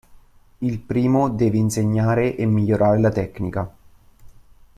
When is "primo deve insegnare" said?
0.79-2.35